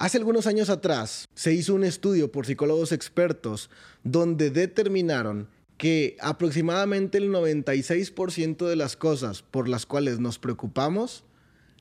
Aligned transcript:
Hace 0.00 0.16
algunos 0.16 0.46
años 0.46 0.70
atrás 0.70 1.28
se 1.34 1.52
hizo 1.52 1.74
un 1.74 1.84
estudio 1.84 2.32
por 2.32 2.46
psicólogos 2.46 2.90
expertos 2.90 3.68
donde 4.02 4.48
determinaron 4.48 5.50
que 5.76 6.16
aproximadamente 6.20 7.18
el 7.18 7.28
96% 7.28 8.66
de 8.66 8.76
las 8.76 8.96
cosas 8.96 9.42
por 9.42 9.68
las 9.68 9.84
cuales 9.84 10.18
nos 10.18 10.38
preocupamos, 10.38 11.24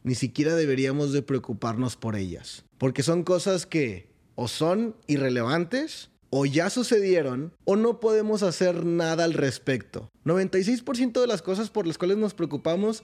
ni 0.03 0.15
siquiera 0.15 0.53
deberíamos 0.55 1.13
de 1.13 1.21
preocuparnos 1.21 1.95
por 1.95 2.17
ellas. 2.17 2.65
Porque 2.77 3.03
son 3.03 3.23
cosas 3.23 3.65
que 3.65 4.09
o 4.35 4.49
son 4.49 4.97
irrelevantes, 5.07 6.09
o 6.29 6.45
ya 6.45 6.69
sucedieron, 6.69 7.53
o 7.63 7.77
no 7.77 8.01
podemos 8.01 8.43
hacer 8.43 8.85
nada 8.85 9.23
al 9.23 9.33
respecto. 9.33 10.11
96% 10.25 11.21
de 11.21 11.27
las 11.27 11.41
cosas 11.41 11.69
por 11.69 11.87
las 11.87 11.97
cuales 11.97 12.17
nos 12.17 12.33
preocupamos, 12.33 13.01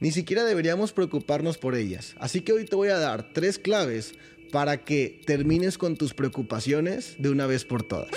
ni 0.00 0.12
siquiera 0.12 0.44
deberíamos 0.44 0.92
preocuparnos 0.92 1.56
por 1.56 1.74
ellas. 1.74 2.14
Así 2.20 2.42
que 2.42 2.52
hoy 2.52 2.66
te 2.66 2.76
voy 2.76 2.88
a 2.88 2.98
dar 2.98 3.32
tres 3.32 3.58
claves 3.58 4.12
para 4.50 4.84
que 4.84 5.20
termines 5.26 5.78
con 5.78 5.96
tus 5.96 6.14
preocupaciones 6.14 7.16
de 7.18 7.30
una 7.30 7.46
vez 7.46 7.64
por 7.64 7.82
todas. 7.82 8.10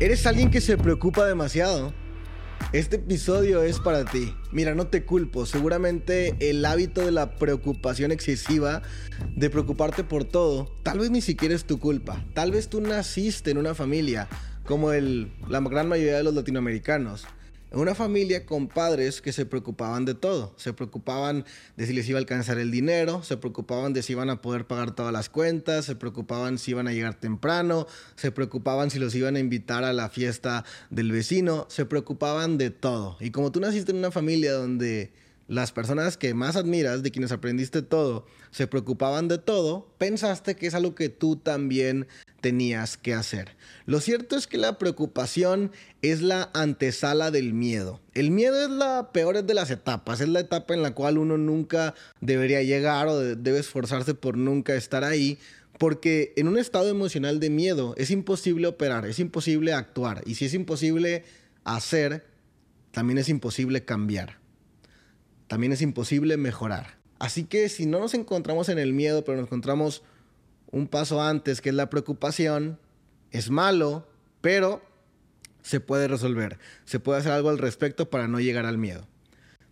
¿Eres 0.00 0.26
alguien 0.26 0.50
que 0.50 0.62
se 0.62 0.78
preocupa 0.78 1.26
demasiado? 1.26 1.92
Este 2.72 2.96
episodio 2.96 3.62
es 3.62 3.80
para 3.80 4.04
ti. 4.04 4.34
Mira, 4.50 4.74
no 4.74 4.86
te 4.86 5.04
culpo. 5.04 5.44
Seguramente 5.44 6.36
el 6.40 6.64
hábito 6.64 7.04
de 7.04 7.10
la 7.10 7.34
preocupación 7.34 8.10
excesiva, 8.10 8.80
de 9.34 9.50
preocuparte 9.50 10.04
por 10.04 10.24
todo, 10.24 10.74
tal 10.82 11.00
vez 11.00 11.10
ni 11.10 11.20
siquiera 11.20 11.54
es 11.54 11.64
tu 11.64 11.78
culpa. 11.78 12.24
Tal 12.32 12.52
vez 12.52 12.68
tú 12.68 12.80
naciste 12.80 13.50
en 13.50 13.58
una 13.58 13.74
familia, 13.74 14.28
como 14.64 14.92
el, 14.92 15.32
la 15.48 15.60
gran 15.60 15.88
mayoría 15.88 16.16
de 16.16 16.22
los 16.22 16.34
latinoamericanos 16.34 17.26
una 17.78 17.94
familia 17.94 18.46
con 18.46 18.66
padres 18.66 19.20
que 19.20 19.32
se 19.32 19.46
preocupaban 19.46 20.04
de 20.04 20.14
todo. 20.14 20.54
Se 20.56 20.72
preocupaban 20.72 21.44
de 21.76 21.86
si 21.86 21.92
les 21.92 22.08
iba 22.08 22.18
a 22.18 22.20
alcanzar 22.20 22.58
el 22.58 22.70
dinero, 22.70 23.22
se 23.22 23.36
preocupaban 23.36 23.92
de 23.92 24.02
si 24.02 24.12
iban 24.12 24.30
a 24.30 24.40
poder 24.42 24.66
pagar 24.66 24.94
todas 24.94 25.12
las 25.12 25.28
cuentas, 25.28 25.84
se 25.84 25.94
preocupaban 25.94 26.58
si 26.58 26.72
iban 26.72 26.88
a 26.88 26.92
llegar 26.92 27.14
temprano, 27.14 27.86
se 28.16 28.32
preocupaban 28.32 28.90
si 28.90 28.98
los 28.98 29.14
iban 29.14 29.36
a 29.36 29.40
invitar 29.40 29.84
a 29.84 29.92
la 29.92 30.08
fiesta 30.08 30.64
del 30.90 31.12
vecino, 31.12 31.66
se 31.68 31.86
preocupaban 31.86 32.58
de 32.58 32.70
todo. 32.70 33.16
Y 33.20 33.30
como 33.30 33.52
tú 33.52 33.60
naciste 33.60 33.92
en 33.92 33.98
una 33.98 34.10
familia 34.10 34.52
donde 34.52 35.12
las 35.50 35.72
personas 35.72 36.16
que 36.16 36.32
más 36.32 36.54
admiras, 36.54 37.02
de 37.02 37.10
quienes 37.10 37.32
aprendiste 37.32 37.82
todo, 37.82 38.24
se 38.52 38.68
preocupaban 38.68 39.26
de 39.26 39.38
todo, 39.38 39.92
pensaste 39.98 40.54
que 40.54 40.68
es 40.68 40.74
algo 40.74 40.94
que 40.94 41.08
tú 41.08 41.34
también 41.34 42.06
tenías 42.40 42.96
que 42.96 43.14
hacer. 43.14 43.56
Lo 43.84 43.98
cierto 43.98 44.36
es 44.36 44.46
que 44.46 44.58
la 44.58 44.78
preocupación 44.78 45.72
es 46.02 46.22
la 46.22 46.50
antesala 46.54 47.32
del 47.32 47.52
miedo. 47.52 48.00
El 48.14 48.30
miedo 48.30 48.62
es 48.62 48.70
la 48.70 49.10
peor 49.12 49.42
de 49.42 49.54
las 49.54 49.72
etapas, 49.72 50.20
es 50.20 50.28
la 50.28 50.38
etapa 50.38 50.72
en 50.72 50.84
la 50.84 50.94
cual 50.94 51.18
uno 51.18 51.36
nunca 51.36 51.96
debería 52.20 52.62
llegar 52.62 53.08
o 53.08 53.18
debe 53.18 53.58
esforzarse 53.58 54.14
por 54.14 54.36
nunca 54.36 54.76
estar 54.76 55.02
ahí, 55.02 55.36
porque 55.78 56.32
en 56.36 56.46
un 56.46 56.58
estado 56.58 56.88
emocional 56.88 57.40
de 57.40 57.50
miedo 57.50 57.94
es 57.96 58.12
imposible 58.12 58.68
operar, 58.68 59.04
es 59.04 59.18
imposible 59.18 59.72
actuar, 59.72 60.22
y 60.26 60.36
si 60.36 60.44
es 60.44 60.54
imposible 60.54 61.24
hacer, 61.64 62.24
también 62.92 63.18
es 63.18 63.28
imposible 63.28 63.84
cambiar 63.84 64.39
también 65.50 65.72
es 65.72 65.82
imposible 65.82 66.36
mejorar. 66.36 66.96
Así 67.18 67.42
que 67.42 67.68
si 67.68 67.84
no 67.84 67.98
nos 67.98 68.14
encontramos 68.14 68.68
en 68.68 68.78
el 68.78 68.92
miedo, 68.92 69.24
pero 69.24 69.36
nos 69.36 69.48
encontramos 69.48 70.04
un 70.70 70.86
paso 70.86 71.20
antes, 71.20 71.60
que 71.60 71.70
es 71.70 71.74
la 71.74 71.90
preocupación, 71.90 72.78
es 73.32 73.50
malo, 73.50 74.06
pero 74.40 74.80
se 75.60 75.80
puede 75.80 76.06
resolver. 76.06 76.60
Se 76.84 77.00
puede 77.00 77.18
hacer 77.18 77.32
algo 77.32 77.50
al 77.50 77.58
respecto 77.58 78.10
para 78.10 78.28
no 78.28 78.38
llegar 78.38 78.64
al 78.64 78.78
miedo. 78.78 79.08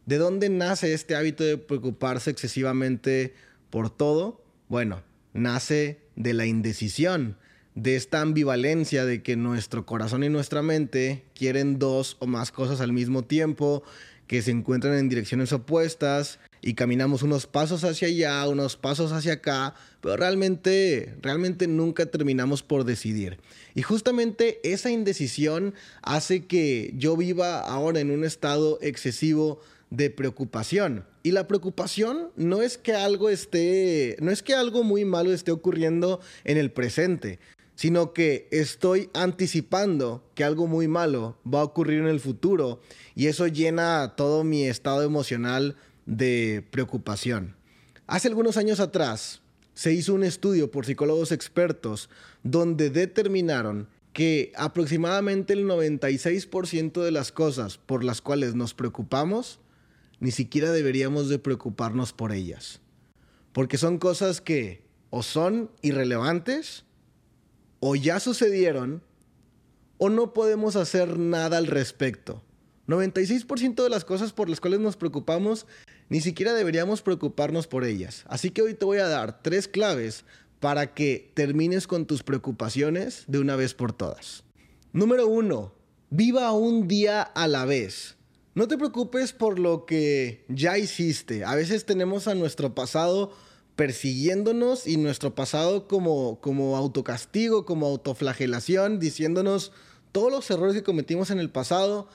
¿De 0.05 0.19
dónde 0.19 0.49
nace 0.49 0.95
este 0.95 1.15
hábito 1.15 1.45
de 1.45 1.59
preocuparse 1.59 2.31
excesivamente 2.33 3.37
por 3.71 3.89
todo? 3.89 4.43
Bueno, 4.69 5.05
nace 5.33 6.01
de 6.17 6.35
la 6.35 6.47
indecisión, 6.47 7.37
de 7.77 7.95
esta 7.95 8.21
ambivalencia 8.21 9.05
de 9.05 9.23
que 9.23 9.37
nuestro 9.37 9.87
corazón 9.87 10.25
y 10.25 10.29
nuestra 10.29 10.61
mente 10.61 11.25
quieren 11.37 11.79
dos 11.79 12.17
o 12.19 12.27
más 12.27 12.51
cosas 12.51 12.81
al 12.81 12.93
mismo 12.93 13.23
tiempo 13.23 13.85
que 14.29 14.43
se 14.43 14.53
encuentran 14.53 14.95
en 14.95 15.09
direcciones 15.09 15.53
opuestas 15.53 16.39
y 16.61 16.75
caminamos 16.75 17.23
unos 17.23 17.47
pasos 17.47 17.83
hacia 17.83 18.09
allá, 18.09 18.47
unos 18.49 18.77
pasos 18.77 19.11
hacia 19.11 19.35
acá, 19.35 19.75
pero 20.01 20.17
realmente, 20.17 21.15
realmente 21.23 21.67
nunca 21.67 22.07
terminamos 22.07 22.63
por 22.63 22.85
decidir. 22.85 23.39
Y 23.75 23.83
justamente 23.83 24.61
esa 24.63 24.91
indecisión 24.91 25.75
hace 26.03 26.47
que 26.47 26.93
yo 26.97 27.17
viva 27.17 27.61
ahora 27.61 28.01
en 28.01 28.11
un 28.11 28.25
estado 28.25 28.79
excesivo 28.83 29.61
de 29.91 30.11
preocupación. 30.11 31.05
Y 31.23 31.33
la 31.33 31.49
preocupación 31.49 32.29
no 32.37 32.61
es 32.63 32.77
que 32.77 32.93
algo 32.93 33.31
esté, 33.31 34.17
no 34.21 34.31
es 34.31 34.43
que 34.43 34.55
algo 34.55 34.83
muy 34.83 35.07
malo 35.07 35.33
esté 35.33 35.51
ocurriendo 35.51 36.21
en 36.45 36.59
el 36.59 36.71
presente, 36.71 37.39
sino 37.79 38.13
que 38.13 38.49
estoy 38.51 39.09
anticipando 39.15 40.29
que 40.35 40.43
algo 40.43 40.67
muy 40.67 40.89
malo 40.89 41.39
va 41.47 41.61
a 41.61 41.65
ocurrir 41.65 42.01
en 42.01 42.09
el 42.09 42.19
futuro 42.19 42.81
y 43.15 43.29
eso 43.29 43.47
llena 43.47 44.15
todo 44.17 44.43
mi 44.43 44.65
estado 44.65 45.05
emocional 45.05 45.77
de 46.05 46.67
preocupación. 46.73 47.55
Hace 48.09 48.27
algunos 48.27 48.57
años 48.57 48.81
atrás 48.81 49.43
se 49.75 49.93
hizo 49.93 50.13
un 50.13 50.25
estudio 50.25 50.73
por 50.73 50.87
psicólogos 50.87 51.31
expertos 51.31 52.11
donde 52.43 52.91
determinaron 52.91 53.89
que 54.13 54.51
aproximadamente 54.57 55.53
el 55.53 55.65
96% 55.65 57.01
de 57.05 57.13
las 57.13 57.31
cosas 57.31 57.79
por 57.79 58.03
las 58.03 58.21
cuales 58.21 58.57
nos 58.57 58.75
preocupamos, 58.75 59.61
ni 60.19 60.33
siquiera 60.33 60.73
deberíamos 60.73 61.29
de 61.29 61.39
preocuparnos 61.39 62.13
por 62.13 62.33
ellas. 62.33 62.81
Porque 63.53 63.79
son 63.79 63.99
cosas 63.99 64.41
que 64.41 64.83
o 65.11 65.23
son 65.23 65.71
irrelevantes, 65.81 66.85
o 67.81 67.97
ya 67.97 68.21
sucedieron 68.21 69.03
o 69.99 70.09
no 70.09 70.33
podemos 70.33 70.77
hacer 70.77 71.19
nada 71.19 71.59
al 71.59 71.67
respecto. 71.67 72.43
96% 72.87 73.83
de 73.83 73.91
las 73.91 74.05
cosas 74.05 74.33
por 74.33 74.49
las 74.49 74.61
cuales 74.61 74.81
nos 74.81 74.97
preocupamos 74.97 75.67
ni 76.09 76.21
siquiera 76.21 76.55
deberíamos 76.55 77.03
preocuparnos 77.03 77.67
por 77.67 77.85
ellas. 77.85 78.25
Así 78.29 78.51
que 78.51 78.63
hoy 78.63 78.75
te 78.75 78.87
voy 78.87 78.99
a 78.99 79.09
dar 79.09 79.43
tres 79.43 79.69
claves 79.69 80.25
para 80.61 80.95
que 80.95 81.31
termines 81.35 81.87
con 81.87 82.07
tus 82.07 82.23
preocupaciones 82.23 83.25
de 83.27 83.39
una 83.39 83.57
vez 83.57 83.75
por 83.75 83.93
todas. 83.93 84.43
Número 84.93 85.29
uno, 85.29 85.75
viva 86.11 86.51
un 86.53 86.89
día 86.89 87.23
a 87.23 87.47
la 87.47 87.65
vez. 87.65 88.17
No 88.55 88.67
te 88.67 88.79
preocupes 88.79 89.33
por 89.33 89.59
lo 89.59 89.85
que 89.85 90.45
ya 90.49 90.79
hiciste. 90.79 91.45
A 91.45 91.55
veces 91.55 91.85
tenemos 91.85 92.27
a 92.27 92.35
nuestro 92.35 92.75
pasado 92.75 93.33
persiguiéndonos 93.79 94.89
y 94.89 94.97
nuestro 94.97 95.37
pasado 95.37 95.87
como, 95.87 96.41
como 96.41 96.77
autocastigo, 96.77 97.65
como 97.65 97.87
autoflagelación, 97.87 98.99
diciéndonos 98.99 99.71
todos 100.11 100.33
los 100.33 100.51
errores 100.51 100.75
que 100.75 100.83
cometimos 100.83 101.31
en 101.31 101.39
el 101.39 101.49
pasado. 101.49 102.09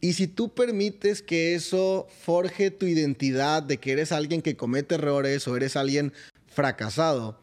Y 0.00 0.12
si 0.12 0.28
tú 0.28 0.54
permites 0.54 1.20
que 1.20 1.56
eso 1.56 2.06
forje 2.24 2.70
tu 2.70 2.86
identidad 2.86 3.64
de 3.64 3.78
que 3.78 3.90
eres 3.90 4.12
alguien 4.12 4.42
que 4.42 4.56
comete 4.56 4.94
errores 4.94 5.48
o 5.48 5.56
eres 5.56 5.74
alguien 5.74 6.12
fracasado, 6.46 7.40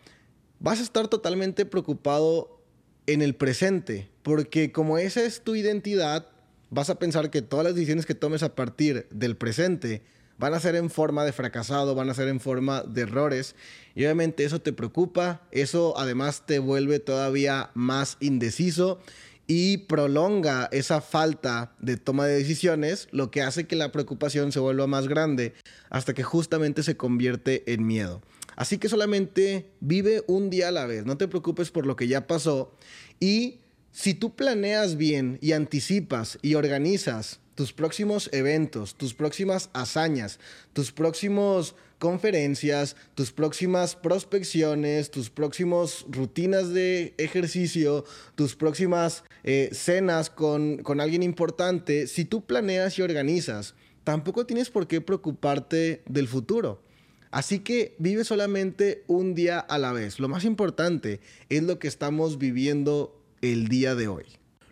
vas 0.61 0.79
a 0.79 0.83
estar 0.83 1.09
totalmente 1.09 1.65
preocupado 1.65 2.61
en 3.07 3.21
el 3.21 3.35
presente, 3.35 4.07
porque 4.23 4.71
como 4.71 4.97
esa 4.97 5.21
es 5.25 5.41
tu 5.41 5.53
identidad, 5.53 6.29
vas 6.69 6.89
a 6.89 6.97
pensar 6.97 7.29
que 7.29 7.41
todas 7.41 7.65
las 7.65 7.75
decisiones 7.75 8.05
que 8.05 8.15
tomes 8.15 8.41
a 8.41 8.55
partir 8.55 9.05
del 9.11 9.35
presente 9.35 10.01
van 10.37 10.53
a 10.53 10.59
ser 10.59 10.75
en 10.75 10.89
forma 10.89 11.23
de 11.23 11.33
fracasado, 11.33 11.95
van 11.95 12.09
a 12.09 12.13
ser 12.13 12.27
en 12.27 12.39
forma 12.39 12.83
de 12.83 13.01
errores. 13.01 13.55
Y 13.95 14.03
obviamente 14.03 14.43
eso 14.43 14.61
te 14.61 14.73
preocupa, 14.73 15.41
eso 15.51 15.97
además 15.97 16.45
te 16.45 16.59
vuelve 16.59 16.99
todavía 16.99 17.71
más 17.73 18.17
indeciso 18.19 18.99
y 19.47 19.77
prolonga 19.77 20.69
esa 20.71 21.01
falta 21.01 21.73
de 21.79 21.97
toma 21.97 22.25
de 22.25 22.35
decisiones, 22.35 23.07
lo 23.11 23.29
que 23.29 23.41
hace 23.41 23.67
que 23.67 23.75
la 23.75 23.91
preocupación 23.91 24.51
se 24.51 24.59
vuelva 24.59 24.87
más 24.87 25.07
grande 25.07 25.53
hasta 25.89 26.13
que 26.13 26.23
justamente 26.23 26.83
se 26.83 26.97
convierte 26.97 27.71
en 27.71 27.85
miedo. 27.85 28.21
Así 28.55 28.77
que 28.77 28.89
solamente 28.89 29.69
vive 29.81 30.23
un 30.27 30.49
día 30.49 30.69
a 30.69 30.71
la 30.71 30.85
vez, 30.85 31.05
no 31.05 31.17
te 31.17 31.27
preocupes 31.27 31.71
por 31.71 31.85
lo 31.85 31.95
que 31.95 32.07
ya 32.07 32.25
pasó 32.25 32.75
y 33.19 33.59
si 33.91 34.13
tú 34.13 34.35
planeas 34.35 34.97
bien 34.97 35.37
y 35.41 35.51
anticipas 35.51 36.39
y 36.41 36.55
organizas 36.55 37.39
tus 37.55 37.73
próximos 37.73 38.29
eventos, 38.33 38.95
tus 38.95 39.13
próximas 39.13 39.69
hazañas, 39.73 40.39
tus 40.73 40.91
próximos 40.91 41.75
conferencias, 41.99 42.95
tus 43.15 43.31
próximas 43.31 43.95
prospecciones, 43.95 45.09
tus 45.09 45.29
próximos 45.29 46.05
rutinas 46.09 46.73
de 46.73 47.13
ejercicio, 47.17 48.05
tus 48.35 48.55
próximas 48.55 49.23
eh, 49.43 49.69
cenas 49.71 50.29
con, 50.29 50.77
con 50.77 50.99
alguien 50.99 51.23
importante, 51.23 52.07
si 52.07 52.25
tú 52.25 52.45
planeas 52.45 52.99
y 52.99 53.01
organizas, 53.01 53.73
tampoco 54.03 54.45
tienes 54.45 54.69
por 54.69 54.87
qué 54.87 55.01
preocuparte 55.01 56.03
del 56.05 56.27
futuro. 56.27 56.83
Así 57.31 57.59
que 57.59 57.95
vive 57.97 58.23
solamente 58.23 59.03
un 59.07 59.35
día 59.35 59.59
a 59.59 59.77
la 59.77 59.91
vez. 59.91 60.19
Lo 60.19 60.29
más 60.29 60.45
importante 60.45 61.19
es 61.49 61.63
lo 61.63 61.79
que 61.79 61.87
estamos 61.87 62.37
viviendo 62.37 63.21
el 63.41 63.67
día 63.67 63.93
de 63.95 64.07
hoy. 64.07 64.25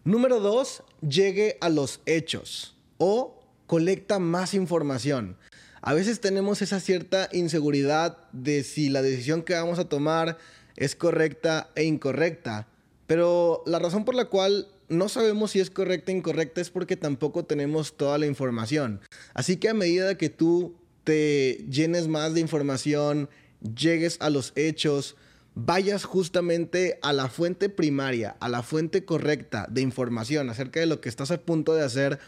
Número 0.06 0.42
dos, 0.42 0.84
llegue 1.02 1.58
a 1.62 1.70
los 1.70 2.02
hechos. 2.06 2.76
o 2.98 3.40
colecta 3.68 4.20
más 4.20 4.54
información. 4.54 5.36
A 5.82 5.94
veces 5.94 6.22
tenemos 6.22 6.62
esa 6.62 6.80
cierta 6.80 7.28
inseguridad 7.32 8.18
de 8.32 8.64
si 8.64 8.90
la 8.90 9.02
decisión 9.02 9.42
que 9.42 9.56
vamos 9.56 9.80
a 9.80 9.90
tomar 9.90 10.38
es 10.76 10.96
correcta 10.96 11.70
e 11.76 11.84
incorrecta, 11.84 12.68
pero 13.08 13.64
la 13.66 13.80
razón 13.80 14.06
por 14.06 14.16
la 14.16 14.26
cual 14.26 14.68
no 14.90 15.10
sabemos 15.10 15.52
si 15.52 15.60
es 15.60 15.70
correcta 15.70 16.12
o 16.12 16.16
incorrecta 16.16 16.62
es 16.62 16.70
porque 16.70 16.96
tampoco 16.98 17.46
tenemos 17.46 17.98
toda 17.98 18.18
la 18.18 18.28
información. 18.28 19.02
Así 19.34 19.58
que 19.58 19.70
a 19.70 19.74
medida 19.74 20.18
que 20.18 20.30
tú 20.30 20.76
te 21.04 21.66
llenes 21.70 22.08
más 22.08 22.34
de 22.34 22.42
información, 22.42 23.30
llegues 23.76 24.18
a 24.20 24.30
los 24.30 24.54
hechos, 24.56 25.16
vayas 25.56 26.04
justamente 26.04 27.00
a 27.02 27.14
la 27.14 27.30
fuente 27.30 27.70
primaria, 27.70 28.36
a 28.40 28.50
la 28.50 28.64
fuente 28.64 29.06
correcta 29.06 29.68
de 29.70 29.82
información 29.82 30.50
acerca 30.50 30.80
de 30.80 30.86
lo 30.86 31.02
que 31.02 31.10
estás 31.10 31.32
a 31.32 31.42
punto 31.42 31.74
de 31.74 31.84
hacer, 31.84 32.20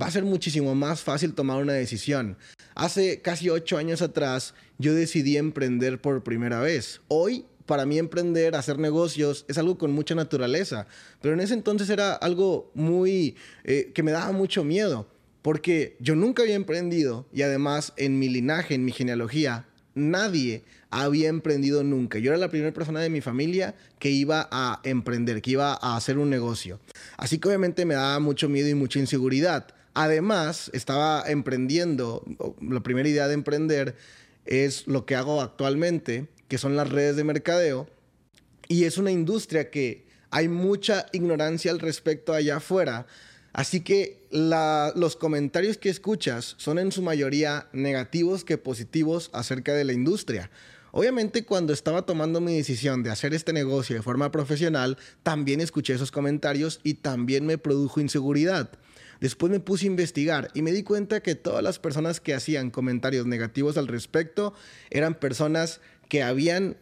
va 0.00 0.06
a 0.06 0.10
ser 0.10 0.24
muchísimo 0.24 0.74
más 0.74 1.02
fácil 1.02 1.34
tomar 1.34 1.62
una 1.62 1.74
decisión. 1.74 2.36
Hace 2.74 3.20
casi 3.20 3.50
ocho 3.50 3.76
años 3.76 4.02
atrás 4.02 4.54
yo 4.78 4.94
decidí 4.94 5.36
emprender 5.36 6.00
por 6.00 6.22
primera 6.22 6.60
vez. 6.60 7.00
Hoy 7.08 7.46
para 7.66 7.86
mí 7.86 7.98
emprender, 7.98 8.54
hacer 8.56 8.78
negocios, 8.78 9.44
es 9.48 9.58
algo 9.58 9.78
con 9.78 9.92
mucha 9.92 10.14
naturaleza. 10.14 10.86
Pero 11.20 11.34
en 11.34 11.40
ese 11.40 11.54
entonces 11.54 11.88
era 11.90 12.14
algo 12.14 12.70
muy... 12.74 13.36
Eh, 13.64 13.92
que 13.94 14.02
me 14.02 14.12
daba 14.12 14.32
mucho 14.32 14.64
miedo. 14.64 15.08
Porque 15.42 15.96
yo 15.98 16.14
nunca 16.14 16.42
había 16.42 16.54
emprendido 16.54 17.26
y 17.32 17.42
además 17.42 17.92
en 17.96 18.18
mi 18.18 18.28
linaje, 18.28 18.74
en 18.74 18.84
mi 18.84 18.92
genealogía, 18.92 19.66
nadie 19.94 20.64
había 20.90 21.28
emprendido 21.28 21.82
nunca. 21.82 22.18
Yo 22.18 22.30
era 22.30 22.38
la 22.38 22.48
primera 22.48 22.72
persona 22.72 23.00
de 23.00 23.10
mi 23.10 23.20
familia 23.20 23.74
que 23.98 24.10
iba 24.10 24.48
a 24.50 24.80
emprender, 24.84 25.42
que 25.42 25.52
iba 25.52 25.72
a 25.74 25.96
hacer 25.96 26.18
un 26.18 26.30
negocio. 26.30 26.80
Así 27.16 27.38
que 27.38 27.48
obviamente 27.48 27.84
me 27.84 27.94
daba 27.94 28.18
mucho 28.20 28.48
miedo 28.48 28.68
y 28.68 28.74
mucha 28.74 28.98
inseguridad. 28.98 29.66
Además, 29.94 30.70
estaba 30.72 31.22
emprendiendo, 31.26 32.24
la 32.60 32.82
primera 32.82 33.08
idea 33.08 33.28
de 33.28 33.34
emprender 33.34 33.96
es 34.46 34.86
lo 34.86 35.04
que 35.04 35.16
hago 35.16 35.40
actualmente, 35.40 36.28
que 36.48 36.58
son 36.58 36.76
las 36.76 36.90
redes 36.90 37.16
de 37.16 37.24
mercadeo, 37.24 37.88
y 38.68 38.84
es 38.84 38.96
una 38.96 39.10
industria 39.10 39.70
que 39.70 40.06
hay 40.30 40.48
mucha 40.48 41.06
ignorancia 41.12 41.70
al 41.70 41.78
respecto 41.78 42.32
allá 42.32 42.56
afuera. 42.56 43.06
Así 43.52 43.80
que 43.80 44.22
los 44.30 45.16
comentarios 45.16 45.76
que 45.76 45.90
escuchas 45.90 46.54
son 46.56 46.78
en 46.78 46.90
su 46.90 47.02
mayoría 47.02 47.68
negativos 47.72 48.44
que 48.44 48.56
positivos 48.56 49.30
acerca 49.32 49.74
de 49.74 49.84
la 49.84 49.92
industria. 49.92 50.50
Obviamente 50.90 51.44
cuando 51.44 51.72
estaba 51.72 52.02
tomando 52.02 52.40
mi 52.40 52.54
decisión 52.56 53.02
de 53.02 53.10
hacer 53.10 53.34
este 53.34 53.52
negocio 53.52 53.96
de 53.96 54.02
forma 54.02 54.30
profesional, 54.30 54.98
también 55.22 55.60
escuché 55.60 55.94
esos 55.94 56.10
comentarios 56.10 56.80
y 56.82 56.94
también 56.94 57.46
me 57.46 57.58
produjo 57.58 58.00
inseguridad. 58.00 58.70
Después 59.20 59.52
me 59.52 59.60
puse 59.60 59.86
a 59.86 59.90
investigar 59.90 60.50
y 60.52 60.62
me 60.62 60.72
di 60.72 60.82
cuenta 60.82 61.20
que 61.22 61.34
todas 61.34 61.62
las 61.62 61.78
personas 61.78 62.20
que 62.20 62.34
hacían 62.34 62.70
comentarios 62.70 63.24
negativos 63.26 63.76
al 63.76 63.86
respecto 63.86 64.52
eran 64.90 65.14
personas 65.14 65.80
que 66.08 66.22
habían 66.22 66.76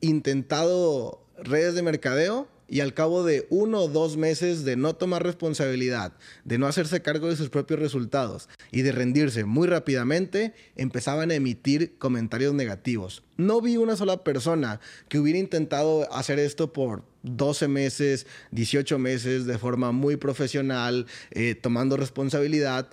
intentado 0.00 1.24
redes 1.38 1.74
de 1.74 1.82
mercadeo 1.82 2.48
y 2.68 2.80
al 2.80 2.94
cabo 2.94 3.24
de 3.24 3.46
uno 3.50 3.80
o 3.80 3.88
dos 3.88 4.16
meses 4.16 4.64
de 4.64 4.76
no 4.76 4.94
tomar 4.94 5.22
responsabilidad, 5.22 6.12
de 6.44 6.58
no 6.58 6.66
hacerse 6.66 7.02
cargo 7.02 7.28
de 7.28 7.36
sus 7.36 7.50
propios 7.50 7.80
resultados 7.80 8.48
y 8.70 8.82
de 8.82 8.92
rendirse 8.92 9.44
muy 9.44 9.68
rápidamente, 9.68 10.54
empezaban 10.76 11.30
a 11.30 11.34
emitir 11.34 11.96
comentarios 11.98 12.54
negativos. 12.54 13.22
No 13.36 13.60
vi 13.60 13.76
una 13.76 13.96
sola 13.96 14.24
persona 14.24 14.80
que 15.08 15.18
hubiera 15.18 15.38
intentado 15.38 16.12
hacer 16.12 16.38
esto 16.38 16.72
por 16.72 17.04
12 17.22 17.68
meses, 17.68 18.26
18 18.52 18.98
meses 18.98 19.46
de 19.46 19.58
forma 19.58 19.92
muy 19.92 20.16
profesional, 20.16 21.06
eh, 21.30 21.54
tomando 21.54 21.96
responsabilidad, 21.96 22.88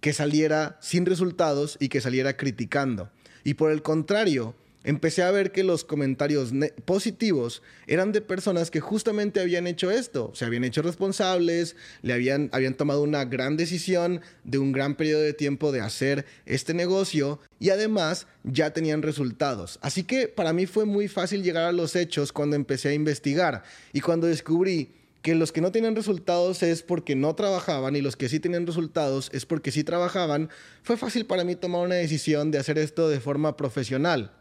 que 0.00 0.12
saliera 0.12 0.78
sin 0.80 1.06
resultados 1.06 1.76
y 1.78 1.88
que 1.88 2.00
saliera 2.00 2.36
criticando. 2.36 3.10
Y 3.44 3.54
por 3.54 3.70
el 3.70 3.82
contrario, 3.82 4.54
empecé 4.84 5.22
a 5.22 5.30
ver 5.30 5.52
que 5.52 5.64
los 5.64 5.84
comentarios 5.84 6.52
positivos 6.84 7.62
eran 7.86 8.12
de 8.12 8.20
personas 8.20 8.70
que 8.70 8.80
justamente 8.80 9.40
habían 9.40 9.66
hecho 9.66 9.90
esto, 9.90 10.32
se 10.34 10.44
habían 10.44 10.64
hecho 10.64 10.82
responsables, 10.82 11.76
le 12.02 12.12
habían, 12.12 12.48
habían 12.52 12.74
tomado 12.74 13.02
una 13.02 13.24
gran 13.24 13.56
decisión 13.56 14.20
de 14.44 14.58
un 14.58 14.72
gran 14.72 14.94
periodo 14.94 15.22
de 15.22 15.34
tiempo 15.34 15.72
de 15.72 15.80
hacer 15.80 16.24
este 16.46 16.74
negocio 16.74 17.40
y 17.58 17.70
además 17.70 18.26
ya 18.44 18.72
tenían 18.72 19.02
resultados. 19.02 19.78
Así 19.82 20.04
que 20.04 20.28
para 20.28 20.52
mí 20.52 20.66
fue 20.66 20.84
muy 20.84 21.08
fácil 21.08 21.42
llegar 21.42 21.64
a 21.64 21.72
los 21.72 21.96
hechos 21.96 22.32
cuando 22.32 22.56
empecé 22.56 22.88
a 22.88 22.94
investigar 22.94 23.62
y 23.92 24.00
cuando 24.00 24.26
descubrí 24.26 24.94
que 25.22 25.34
los 25.34 25.52
que 25.52 25.60
no 25.60 25.70
tenían 25.70 25.96
resultados 25.96 26.62
es 26.62 26.82
porque 26.82 27.14
no 27.14 27.34
trabajaban 27.34 27.94
y 27.94 28.00
los 28.00 28.16
que 28.16 28.28
sí 28.28 28.40
tenían 28.40 28.66
resultados 28.66 29.28
es 29.34 29.44
porque 29.44 29.70
sí 29.70 29.84
trabajaban, 29.84 30.48
fue 30.82 30.96
fácil 30.96 31.26
para 31.26 31.44
mí 31.44 31.56
tomar 31.56 31.82
una 31.82 31.96
decisión 31.96 32.50
de 32.50 32.58
hacer 32.58 32.78
esto 32.78 33.08
de 33.08 33.20
forma 33.20 33.56
profesional. 33.56 34.32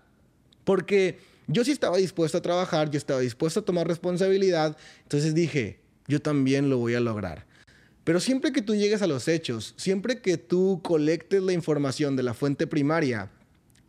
Porque 0.70 1.18
yo 1.48 1.66
sí 1.66 1.72
estaba 1.72 1.98
dispuesto 1.98 2.38
a 2.38 2.44
trabajar, 2.44 2.92
yo 2.92 3.00
estaba 3.00 3.22
dispuesto 3.22 3.62
a 3.62 3.66
tomar 3.66 3.88
responsabilidad, 3.88 4.78
entonces 5.02 5.34
dije, 5.34 5.80
yo 6.08 6.22
también 6.22 6.70
lo 6.70 6.78
voy 6.78 6.94
a 6.94 7.00
lograr. 7.00 7.48
Pero 8.04 8.20
siempre 8.20 8.52
que 8.52 8.62
tú 8.62 8.76
llegues 8.76 9.02
a 9.02 9.08
los 9.08 9.28
hechos, 9.28 9.74
siempre 9.78 10.22
que 10.22 10.38
tú 10.38 10.82
colectes 10.84 11.42
la 11.42 11.54
información 11.54 12.16
de 12.16 12.22
la 12.22 12.36
fuente 12.36 12.68
primaria, 12.68 13.32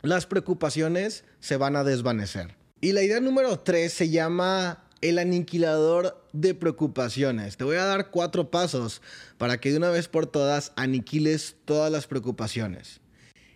las 0.01 0.25
preocupaciones 0.25 1.23
se 1.39 1.55
van 1.55 1.75
a 1.75 1.83
desvanecer. 1.83 2.55
Y 2.81 2.93
la 2.93 3.03
idea 3.03 3.19
número 3.19 3.59
tres 3.59 3.93
se 3.93 4.09
llama 4.09 4.83
el 5.01 5.19
aniquilador 5.19 6.25
de 6.33 6.55
preocupaciones. 6.55 7.57
Te 7.57 7.63
voy 7.63 7.75
a 7.75 7.85
dar 7.85 8.09
cuatro 8.09 8.49
pasos 8.49 9.03
para 9.37 9.59
que 9.59 9.69
de 9.69 9.77
una 9.77 9.91
vez 9.91 10.07
por 10.07 10.25
todas 10.25 10.71
aniquiles 10.75 11.57
todas 11.65 11.91
las 11.91 12.07
preocupaciones. 12.07 13.01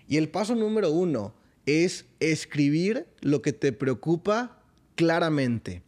Y 0.07 0.17
el 0.17 0.29
paso 0.29 0.53
número 0.53 0.91
uno 0.91 1.33
es 1.65 2.05
escribir 2.19 3.07
lo 3.21 3.41
que 3.41 3.53
te 3.53 3.71
preocupa 3.71 4.61
claramente. 4.95 5.81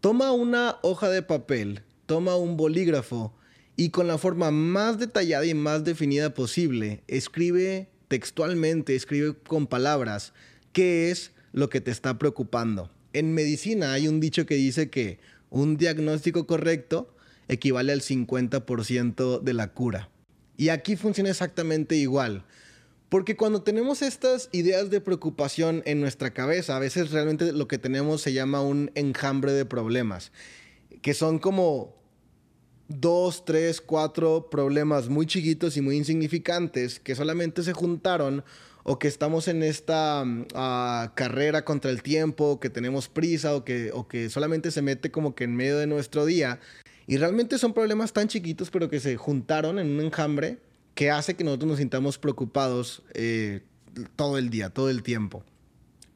Toma 0.00 0.32
una 0.32 0.78
hoja 0.82 1.08
de 1.10 1.22
papel, 1.22 1.82
toma 2.06 2.36
un 2.36 2.56
bolígrafo 2.56 3.34
y 3.76 3.90
con 3.90 4.06
la 4.06 4.18
forma 4.18 4.50
más 4.50 4.98
detallada 4.98 5.46
y 5.46 5.54
más 5.54 5.84
definida 5.84 6.34
posible, 6.34 7.02
escribe 7.06 7.88
textualmente, 8.08 8.96
escribe 8.96 9.34
con 9.46 9.66
palabras 9.66 10.32
qué 10.72 11.10
es 11.10 11.32
lo 11.52 11.68
que 11.68 11.80
te 11.80 11.90
está 11.90 12.18
preocupando. 12.18 12.90
En 13.12 13.34
medicina 13.34 13.92
hay 13.92 14.08
un 14.08 14.20
dicho 14.20 14.46
que 14.46 14.54
dice 14.54 14.90
que 14.90 15.20
un 15.50 15.76
diagnóstico 15.76 16.46
correcto 16.46 17.14
equivale 17.48 17.92
al 17.92 18.00
50% 18.00 19.40
de 19.40 19.54
la 19.54 19.72
cura. 19.72 20.08
Y 20.56 20.68
aquí 20.68 20.96
funciona 20.96 21.30
exactamente 21.30 21.96
igual. 21.96 22.44
Porque 23.10 23.36
cuando 23.36 23.62
tenemos 23.62 24.02
estas 24.02 24.48
ideas 24.52 24.88
de 24.88 25.00
preocupación 25.00 25.82
en 25.84 26.00
nuestra 26.00 26.32
cabeza, 26.32 26.76
a 26.76 26.78
veces 26.78 27.10
realmente 27.10 27.52
lo 27.52 27.66
que 27.66 27.76
tenemos 27.76 28.22
se 28.22 28.32
llama 28.32 28.62
un 28.62 28.92
enjambre 28.94 29.50
de 29.50 29.64
problemas, 29.64 30.30
que 31.02 31.12
son 31.12 31.40
como 31.40 31.96
dos, 32.86 33.44
tres, 33.44 33.80
cuatro 33.80 34.48
problemas 34.48 35.08
muy 35.08 35.26
chiquitos 35.26 35.76
y 35.76 35.80
muy 35.80 35.96
insignificantes 35.96 37.00
que 37.00 37.16
solamente 37.16 37.64
se 37.64 37.72
juntaron 37.72 38.44
o 38.84 39.00
que 39.00 39.08
estamos 39.08 39.48
en 39.48 39.64
esta 39.64 40.24
mm, 40.24 40.46
ah, 40.54 41.12
carrera 41.16 41.64
contra 41.64 41.90
el 41.90 42.04
tiempo, 42.04 42.60
que 42.60 42.70
tenemos 42.70 43.08
prisa 43.08 43.56
o 43.56 43.64
que, 43.64 43.90
o 43.92 44.06
que 44.06 44.30
solamente 44.30 44.70
se 44.70 44.82
mete 44.82 45.10
como 45.10 45.34
que 45.34 45.44
en 45.44 45.56
medio 45.56 45.78
de 45.78 45.88
nuestro 45.88 46.26
día. 46.26 46.60
Y 47.08 47.16
realmente 47.16 47.58
son 47.58 47.74
problemas 47.74 48.12
tan 48.12 48.28
chiquitos 48.28 48.70
pero 48.70 48.88
que 48.88 49.00
se 49.00 49.16
juntaron 49.16 49.80
en 49.80 49.90
un 49.90 50.00
enjambre 50.00 50.58
que 51.00 51.10
hace 51.10 51.34
que 51.34 51.44
nosotros 51.44 51.66
nos 51.66 51.78
sintamos 51.78 52.18
preocupados 52.18 53.02
eh, 53.14 53.62
todo 54.16 54.36
el 54.36 54.50
día, 54.50 54.68
todo 54.68 54.90
el 54.90 55.02
tiempo. 55.02 55.42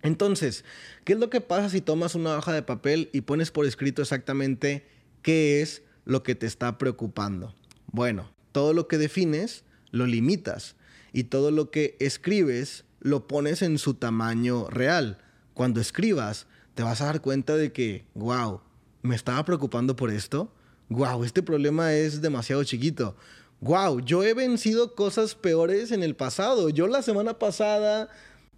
Entonces, 0.03 0.63
¿qué 1.05 1.15
es 1.15 1.19
lo 1.19 1.31
que 1.31 1.41
pasa 1.41 1.71
si 1.71 1.81
tomas 1.81 2.15
una 2.15 2.37
hoja 2.37 2.53
de 2.53 2.61
papel 2.61 3.09
y 3.15 3.23
pones 3.23 3.51
por 3.51 3.65
escrito 3.65 4.03
exactamente 4.03 4.87
qué 5.23 5.63
es 5.63 5.81
lo 6.05 6.23
que 6.23 6.35
te 6.35 6.45
está 6.45 6.77
preocupando? 6.77 7.55
Bueno, 7.93 8.31
todo 8.53 8.75
lo 8.75 8.87
que 8.87 8.99
defines 8.99 9.65
lo 9.91 10.07
limitas 10.07 10.77
y 11.15 11.25
todo 11.25 11.51
lo 11.51 11.71
que 11.71 11.97
escribes 11.99 12.85
lo 13.01 13.27
pones 13.27 13.63
en 13.63 13.79
su 13.79 13.95
tamaño 13.95 14.69
real. 14.69 15.17
Cuando 15.55 15.81
escribas, 15.81 16.47
te 16.75 16.83
vas 16.83 17.01
a 17.01 17.07
dar 17.07 17.23
cuenta 17.23 17.57
de 17.57 17.73
que, 17.73 18.05
wow, 18.13 18.61
me 19.01 19.17
estaba 19.17 19.47
preocupando 19.47 19.97
por 19.97 20.11
esto. 20.11 20.53
Wow, 20.91 21.25
este 21.25 21.43
problema 21.43 21.95
es 21.95 22.21
demasiado 22.21 22.63
chiquito 22.65 23.17
wow, 23.65 23.99
yo 24.01 24.23
he 24.23 24.35
vencido 24.35 24.95
cosas 24.95 25.35
peores 25.35 25.91
en 25.91 26.03
el 26.03 26.15
pasado. 26.15 26.69
Yo 26.69 26.87
la 26.87 27.01
semana 27.01 27.39
pasada 27.39 28.11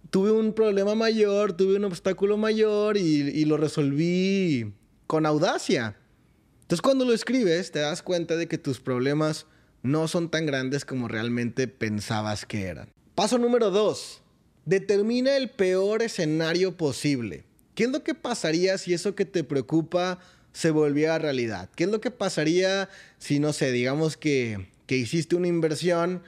tuve 0.09 0.31
un 0.31 0.51
problema 0.53 0.95
mayor, 0.95 1.53
tuve 1.53 1.77
un 1.77 1.85
obstáculo 1.85 2.37
mayor 2.37 2.97
y, 2.97 3.45
lo 3.45 3.55
resolví 3.55 4.73
con 5.07 5.25
audacia. 5.25 5.95
Entonces 6.61 6.81
cuando 6.81 7.05
lo 7.05 7.13
escribes 7.13 7.71
te 7.71 7.79
das 7.79 8.03
cuenta 8.03 8.35
de 8.35 8.49
que 8.49 8.57
tus 8.57 8.81
problemas 8.81 9.45
no 9.81 10.09
son 10.09 10.29
tan 10.29 10.45
grandes 10.45 10.83
como 10.83 11.07
realmente 11.07 11.69
pensabas 11.69 12.45
que 12.45 12.63
eran. 12.63 12.89
Paso 13.15 13.37
número 13.37 13.71
dos. 13.71 14.21
Determina 14.65 15.37
el 15.37 15.49
peor 15.49 16.01
escenario 16.01 16.75
posible. 16.75 17.45
¿Qué 17.75 17.85
es 17.85 17.91
lo 17.91 18.03
que 18.03 18.13
pasaría 18.13 18.77
si 18.77 18.93
eso 18.93 19.15
que 19.15 19.23
te 19.23 19.45
preocupa 19.45 20.19
se 20.51 20.71
volviera 20.71 21.17
realidad? 21.17 21.69
¿Qué 21.77 21.85
es 21.85 21.89
lo 21.89 22.01
que 22.01 22.11
pasaría 22.11 22.89
si, 23.17 23.39
no 23.39 23.53
sé, 23.53 23.71
digamos 23.71 24.17
que 24.17 24.67
que 24.87 24.97
hiciste 24.97 25.35
una 25.35 25.47
inversión, 25.47 26.23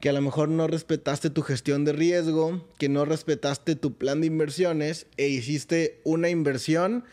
que 0.00 0.08
a 0.08 0.12
lo 0.12 0.22
mejor 0.22 0.48
no 0.48 0.66
respetaste 0.66 1.30
tu 1.30 1.42
gestión 1.42 1.84
de 1.84 1.92
riesgo, 1.92 2.66
que 2.78 2.88
no 2.88 3.04
respetaste 3.04 3.76
tu 3.76 3.98
plan 3.98 4.20
de 4.20 4.28
inversiones 4.28 5.06
e 5.16 5.28
hiciste 5.28 6.00
una 6.04 6.30
inversión 6.30 7.04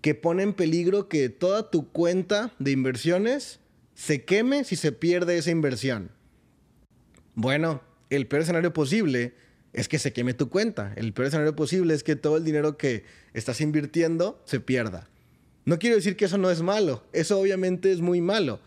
que 0.00 0.14
pone 0.14 0.42
en 0.44 0.52
peligro 0.52 1.08
que 1.08 1.28
toda 1.28 1.70
tu 1.70 1.90
cuenta 1.90 2.52
de 2.58 2.70
inversiones 2.70 3.60
se 3.94 4.24
queme 4.24 4.64
si 4.64 4.76
se 4.76 4.92
pierde 4.92 5.38
esa 5.38 5.50
inversión. 5.50 6.10
Bueno, 7.34 7.82
el 8.10 8.26
peor 8.26 8.42
escenario 8.42 8.72
posible 8.72 9.34
es 9.72 9.88
que 9.88 9.98
se 9.98 10.12
queme 10.12 10.34
tu 10.34 10.48
cuenta. 10.48 10.92
El 10.96 11.12
peor 11.12 11.28
escenario 11.28 11.56
posible 11.56 11.94
es 11.94 12.02
que 12.02 12.16
todo 12.16 12.36
el 12.36 12.44
dinero 12.44 12.76
que 12.76 13.04
estás 13.34 13.60
invirtiendo 13.60 14.40
se 14.44 14.60
pierda. 14.60 15.08
No 15.64 15.78
quiero 15.78 15.96
decir 15.96 16.16
que 16.16 16.26
eso 16.26 16.38
no 16.38 16.50
es 16.50 16.62
malo, 16.62 17.04
eso 17.12 17.40
obviamente 17.40 17.90
es 17.90 18.00
muy 18.00 18.20
malo, 18.20 18.60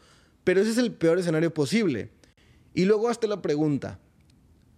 pero 0.49 0.61
ese 0.61 0.71
es 0.71 0.79
el 0.79 0.93
peor 0.93 1.19
escenario 1.19 1.53
posible. 1.53 2.09
Y 2.73 2.85
luego 2.85 3.07
hazte 3.07 3.27
la 3.27 3.39
pregunta, 3.39 3.99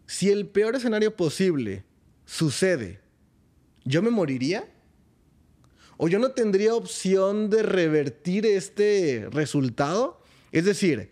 si 0.06 0.30
el 0.30 0.46
peor 0.48 0.76
escenario 0.76 1.16
posible 1.16 1.86
sucede, 2.26 3.00
¿yo 3.86 4.02
me 4.02 4.10
moriría? 4.10 4.70
¿O 5.96 6.10
yo 6.10 6.20
no 6.20 6.32
tendría 6.32 6.76
opción 6.76 7.50
de 7.50 7.64
revertir 7.64 8.46
este 8.46 9.30
resultado? 9.32 10.22
Es 10.52 10.66
decir, 10.66 11.10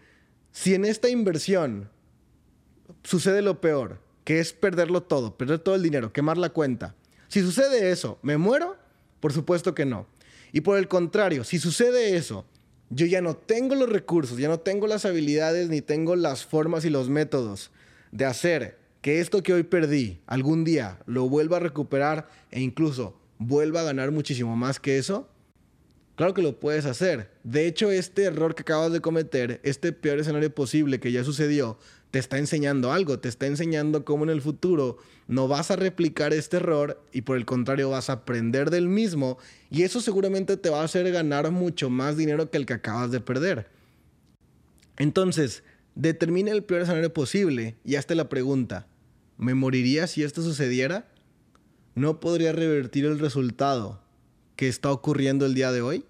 si 0.52 0.74
en 0.74 0.84
esta 0.84 1.08
inversión 1.08 1.90
sucede 3.06 3.42
lo 3.42 3.62
peor, 3.62 4.02
que 4.26 4.42
es 4.42 4.52
perderlo 4.52 5.04
todo, 5.04 5.38
perder 5.38 5.60
todo 5.60 5.76
el 5.76 5.84
dinero, 5.84 6.12
quemar 6.12 6.38
la 6.38 6.50
cuenta. 6.50 6.98
Si 7.30 7.40
sucede 7.40 7.92
eso, 7.92 8.20
¿me 8.24 8.36
muero? 8.36 8.76
Por 9.22 9.32
supuesto 9.32 9.74
que 9.74 9.86
no. 9.86 10.06
Y 10.52 10.60
por 10.60 10.78
el 10.78 10.90
contrario, 10.90 11.46
si 11.46 11.60
sucede 11.60 12.18
eso, 12.18 12.46
yo 12.90 13.06
ya 13.06 13.22
no 13.22 13.36
tengo 13.36 13.76
los 13.76 13.90
recursos, 13.90 14.38
ya 14.38 14.48
no 14.48 14.60
tengo 14.60 14.88
las 14.88 15.06
habilidades, 15.06 15.70
ni 15.70 15.82
tengo 15.82 16.16
las 16.16 16.46
formas 16.46 16.86
y 16.86 16.90
los 16.90 17.10
métodos 17.10 17.72
de 18.12 18.26
hacer 18.26 18.80
que 19.02 19.20
esto 19.20 19.44
que 19.44 19.54
hoy 19.54 19.64
perdí 19.64 20.20
algún 20.26 20.64
día 20.64 21.00
lo 21.06 21.30
vuelva 21.30 21.58
a 21.58 21.62
recuperar 21.62 22.28
e 22.52 22.62
incluso 22.62 23.18
vuelva 23.38 23.82
a 23.82 23.86
ganar 23.86 24.12
muchísimo 24.12 24.56
más 24.56 24.80
que 24.80 24.98
eso, 24.98 25.30
claro 26.16 26.34
que 26.34 26.42
lo 26.42 26.60
puedes 26.60 26.86
hacer. 26.86 27.32
De 27.44 27.66
hecho, 27.66 27.92
este 27.92 28.24
error 28.24 28.56
que 28.56 28.64
acabas 28.64 28.92
de 28.92 29.00
cometer, 29.00 29.62
este 29.64 29.94
peor 29.94 30.20
escenario 30.20 30.54
posible 30.54 31.00
que 31.00 31.12
ya 31.12 31.24
sucedió, 31.24 31.78
te 32.12 32.20
está 32.20 32.38
enseñando 32.38 32.92
algo, 32.92 33.20
te 33.20 33.30
está 33.30 33.46
enseñando 33.46 34.04
cómo 34.04 34.24
en 34.24 34.32
el 34.32 34.42
futuro 34.42 34.98
no 35.28 35.48
vas 35.48 35.70
a 35.70 35.76
replicar 35.76 36.34
este 36.34 36.58
error 36.58 37.02
y 37.12 37.22
por 37.22 37.38
el 37.38 37.46
contrario 37.46 37.92
vas 37.92 38.10
a 38.10 38.14
aprender 38.14 38.72
del 38.72 38.88
mismo 38.90 39.38
y 39.70 39.84
eso 39.84 40.02
seguramente 40.02 40.58
te 40.58 40.70
va 40.70 40.82
a 40.82 40.86
hacer 40.86 41.12
ganar 41.12 41.52
mucho 41.52 41.90
más 41.90 42.18
dinero 42.18 42.50
que 42.50 42.58
el 42.58 42.66
que 42.66 42.74
acabas 42.74 43.12
de 43.12 43.20
perder. 43.20 43.70
Entonces, 44.98 45.64
determina 45.96 46.52
el 46.52 46.64
peor 46.64 46.82
escenario 46.82 47.14
posible 47.14 47.76
y 47.86 47.96
hazte 47.96 48.16
la 48.16 48.28
pregunta, 48.30 48.88
¿me 49.38 49.54
moriría 49.54 50.08
si 50.08 50.24
esto 50.24 50.42
sucediera? 50.42 51.08
¿No 51.94 52.20
podría 52.20 52.52
revertir 52.52 53.06
el 53.06 53.20
resultado 53.20 54.02
que 54.56 54.68
está 54.68 54.92
ocurriendo 54.92 55.46
el 55.46 55.54
día 55.54 55.72
de 55.72 55.82
hoy? 55.82 56.06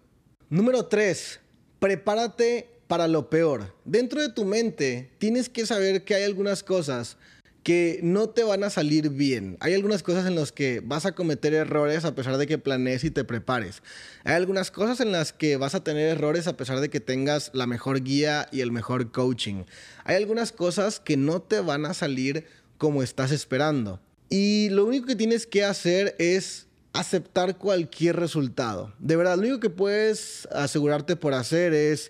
Número 0.50 0.86
3. 0.86 1.39
Prepárate 1.79 2.79
para 2.89 3.08
lo 3.08 3.29
peor. 3.29 3.72
Dentro 3.86 4.19
de 4.19 4.29
tu 4.29 4.46
mente 4.46 5.12
tienes 5.19 5.48
que 5.48 5.67
saber 5.67 6.03
que 6.05 6.15
hay 6.15 6.24
algunas 6.24 6.63
cosas 6.63 7.17
que 7.62 8.00
no 8.01 8.29
te 8.29 8.43
van 8.43 8.63
a 8.63 8.72
salir 8.72 9.12
bien. 9.12 9.58
Hay 9.60 9.75
algunas 9.75 10.01
cosas 10.01 10.25
en 10.25 10.34
las 10.34 10.51
que 10.51 10.81
vas 10.84 11.05
a 11.05 11.12
cometer 11.12 11.53
errores 11.53 12.03
a 12.03 12.15
pesar 12.15 12.38
de 12.38 12.48
que 12.48 12.58
planees 12.58 13.03
y 13.03 13.12
te 13.12 13.24
prepares. 13.24 13.84
Hay 14.24 14.34
algunas 14.34 14.72
cosas 14.72 15.01
en 15.01 15.12
las 15.12 15.34
que 15.34 15.55
vas 15.55 15.75
a 15.75 15.84
tener 15.84 16.10
errores 16.10 16.48
a 16.48 16.58
pesar 16.58 16.79
de 16.79 16.89
que 16.89 17.00
tengas 17.00 17.51
la 17.53 17.67
mejor 17.67 18.01
guía 18.01 18.48
y 18.51 18.62
el 18.62 18.72
mejor 18.72 19.12
coaching. 19.12 19.65
Hay 20.03 20.15
algunas 20.15 20.51
cosas 20.51 21.00
que 21.00 21.15
no 21.15 21.43
te 21.43 21.60
van 21.60 21.86
a 21.86 21.93
salir 21.93 22.46
como 22.79 23.03
estás 23.03 23.31
esperando. 23.31 24.00
Y 24.29 24.69
lo 24.69 24.84
único 24.86 25.05
que 25.05 25.15
tienes 25.15 25.46
que 25.46 25.63
hacer 25.63 26.15
es 26.17 26.65
aceptar 26.93 27.60
cualquier 27.60 28.15
resultado. 28.15 28.96
De 28.98 29.15
verdad, 29.15 29.36
lo 29.36 29.41
único 29.41 29.60
que 29.60 29.69
puedes 29.69 30.48
asegurarte 30.48 31.15
por 31.15 31.36
hacer 31.36 31.75
es 31.75 32.10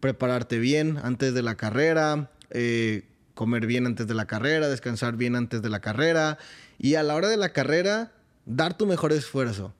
prepararte 0.00 0.58
bien 0.58 0.98
antes 1.02 1.34
de 1.34 1.42
la 1.42 1.56
carrera, 1.56 2.30
eh, 2.50 3.04
comer 3.34 3.66
bien 3.66 3.86
antes 3.86 4.06
de 4.06 4.14
la 4.14 4.26
carrera, 4.26 4.68
descansar 4.68 5.16
bien 5.16 5.36
antes 5.36 5.62
de 5.62 5.68
la 5.68 5.80
carrera 5.80 6.38
y 6.78 6.94
a 6.96 7.02
la 7.02 7.14
hora 7.14 7.28
de 7.28 7.36
la 7.36 7.52
carrera 7.52 8.12
dar 8.46 8.76
tu 8.76 8.86
mejor 8.86 9.12
esfuerzo. 9.12 9.72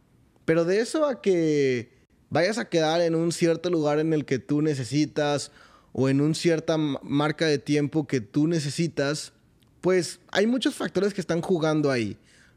Pero 0.45 0.65
de 0.65 0.81
eso 0.81 1.07
a 1.07 1.21
que 1.21 1.91
vayas 2.29 2.59
a 2.59 2.69
quedar 2.69 3.00
en 3.00 3.15
un 3.15 3.33
cierto 3.33 3.71
lugar 3.71 3.99
en 3.99 4.12
el 4.12 4.25
que 4.25 4.39
tú 4.39 4.62
necesitas 4.62 5.50
o 5.93 6.09
en 6.09 6.21
una 6.21 6.35
cierta 6.35 6.77
marca 6.77 7.47
de 7.47 7.59
tiempo 7.59 8.07
que 8.07 8.21
tú 8.21 8.47
necesitas, 8.47 9.33
pues 9.81 10.21
hay 10.31 10.47
muchos 10.47 10.75
factores 10.75 11.15
que 11.15 11.21
están 11.21 11.41
jugando 11.41 11.91
ahí. 11.91 12.17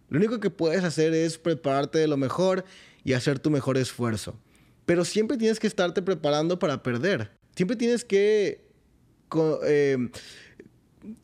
Lo 0.10 0.20
único 0.20 0.39
que 0.39 0.50
puedes 0.50 0.84
hacer 0.84 1.13
es 1.13 1.38
prepararte 1.38 1.98
de 1.98 2.08
lo 2.08 2.17
mejor 2.17 2.65
y 3.03 3.13
hacer 3.13 3.39
tu 3.39 3.50
mejor 3.50 3.77
esfuerzo. 3.77 4.36
Pero 4.86 5.05
siempre 5.05 5.38
tienes 5.38 5.60
que 5.60 5.67
estarte 5.67 6.01
preparando 6.01 6.60
para 6.60 6.84
perder. 6.84 7.32
Siempre 7.55 7.77
tienes 7.77 8.03
que 8.05 8.65
eh, 9.65 9.98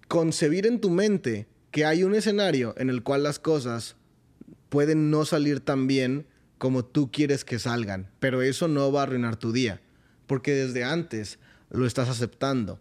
concebir 0.08 0.66
en 0.66 0.80
tu 0.80 0.90
mente 0.90 1.48
que 1.72 1.86
hay 1.86 2.04
un 2.04 2.16
escenario 2.16 2.74
en 2.78 2.90
el 2.90 3.04
cual 3.04 3.24
las 3.24 3.40
cosas 3.40 3.96
pueden 4.70 5.10
no 5.12 5.26
salir 5.26 5.60
tan 5.60 5.88
bien 5.88 6.26
como 6.58 6.84
tú 6.84 7.12
quieres 7.12 7.46
que 7.46 7.58
salgan, 7.58 8.12
pero 8.20 8.42
eso 8.42 8.68
no 8.68 8.92
va 8.92 9.02
a 9.02 9.04
arruinar 9.04 9.38
tu 9.38 9.52
día, 9.52 9.82
porque 10.28 10.54
desde 10.54 10.84
antes 10.84 11.40
lo 11.70 11.86
estás 11.86 12.10
aceptando. 12.10 12.80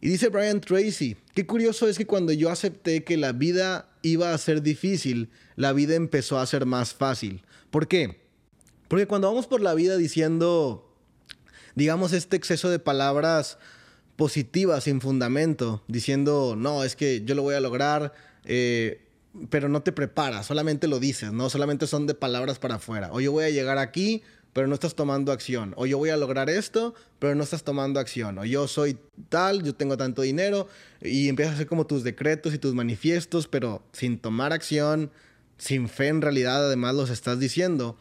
Y 0.00 0.08
dice 0.08 0.28
Brian 0.28 0.60
Tracy, 0.60 1.16
qué 1.34 1.46
curioso 1.46 1.88
es 1.88 1.96
que 1.96 2.06
cuando 2.06 2.32
yo 2.32 2.50
acepté 2.50 3.02
que 3.02 3.16
la 3.16 3.32
vida 3.32 3.88
iba 4.02 4.32
a 4.32 4.38
ser 4.38 4.62
difícil, 4.62 5.30
la 5.56 5.72
vida 5.72 5.94
empezó 5.94 6.38
a 6.38 6.46
ser 6.46 6.66
más 6.66 6.92
fácil. 6.92 7.42
¿Por 7.70 7.88
qué? 7.88 8.20
Porque 8.88 9.06
cuando 9.06 9.28
vamos 9.28 9.46
por 9.46 9.62
la 9.62 9.74
vida 9.74 9.96
diciendo, 9.96 10.85
digamos, 11.76 12.12
este 12.12 12.36
exceso 12.36 12.68
de 12.68 12.80
palabras 12.80 13.58
positivas 14.16 14.84
sin 14.84 15.00
fundamento, 15.00 15.84
diciendo, 15.86 16.54
no, 16.56 16.82
es 16.82 16.96
que 16.96 17.22
yo 17.24 17.34
lo 17.34 17.42
voy 17.42 17.54
a 17.54 17.60
lograr, 17.60 18.14
eh, 18.44 19.02
pero 19.50 19.68
no 19.68 19.82
te 19.82 19.92
preparas, 19.92 20.46
solamente 20.46 20.88
lo 20.88 20.98
dices, 20.98 21.32
¿no? 21.32 21.50
Solamente 21.50 21.86
son 21.86 22.06
de 22.06 22.14
palabras 22.14 22.58
para 22.58 22.76
afuera. 22.76 23.10
O 23.12 23.20
yo 23.20 23.30
voy 23.30 23.44
a 23.44 23.50
llegar 23.50 23.76
aquí, 23.76 24.22
pero 24.54 24.66
no 24.66 24.74
estás 24.74 24.94
tomando 24.94 25.32
acción. 25.32 25.74
O 25.76 25.84
yo 25.84 25.98
voy 25.98 26.08
a 26.08 26.16
lograr 26.16 26.48
esto, 26.48 26.94
pero 27.18 27.34
no 27.34 27.44
estás 27.44 27.62
tomando 27.62 28.00
acción. 28.00 28.38
O 28.38 28.46
yo 28.46 28.66
soy 28.68 28.96
tal, 29.28 29.62
yo 29.62 29.74
tengo 29.74 29.98
tanto 29.98 30.22
dinero, 30.22 30.68
y 31.02 31.28
empiezas 31.28 31.52
a 31.52 31.54
hacer 31.56 31.66
como 31.66 31.86
tus 31.86 32.02
decretos 32.02 32.54
y 32.54 32.58
tus 32.58 32.74
manifiestos, 32.74 33.48
pero 33.48 33.82
sin 33.92 34.18
tomar 34.18 34.54
acción, 34.54 35.10
sin 35.58 35.90
fe 35.90 36.08
en 36.08 36.22
realidad, 36.22 36.66
además 36.66 36.94
los 36.94 37.10
estás 37.10 37.38
diciendo 37.38 37.98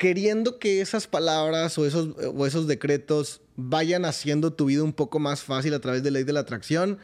queriendo 0.00 0.58
que 0.58 0.80
esas 0.80 1.06
palabras 1.06 1.78
o 1.78 1.86
esos, 1.86 2.10
o 2.34 2.46
esos 2.46 2.66
decretos 2.66 3.40
vayan 3.56 4.04
haciendo 4.04 4.52
tu 4.52 4.66
vida 4.66 4.82
un 4.82 4.92
poco 4.92 5.18
más 5.18 5.42
fácil 5.42 5.74
a 5.74 5.80
través 5.80 6.02
de 6.02 6.10
ley 6.10 6.24
de 6.24 6.32
la 6.32 6.40
atracción, 6.40 6.98